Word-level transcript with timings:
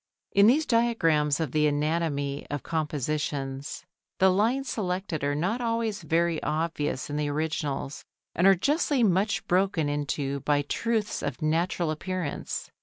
In 0.31 0.47
these 0.47 0.65
diagrams 0.65 1.39
of 1.39 1.51
the 1.51 1.67
anatomy 1.67 2.47
of 2.49 2.63
compositions 2.63 3.85
the 4.17 4.31
lines 4.31 4.67
selected 4.67 5.23
are 5.23 5.35
not 5.35 5.61
always 5.61 6.01
very 6.01 6.41
obvious 6.41 7.07
in 7.07 7.17
the 7.17 7.29
originals 7.29 8.03
and 8.33 8.47
are 8.47 8.55
justly 8.55 9.03
much 9.03 9.45
broken 9.45 9.89
into 9.89 10.39
by 10.39 10.63
truths 10.63 11.21
of 11.21 11.43
natural 11.43 11.91
appearance. 11.91 12.71